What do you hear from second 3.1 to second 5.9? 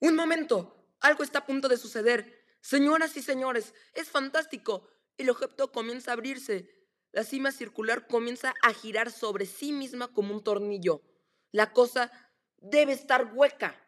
y señores, es fantástico. El objeto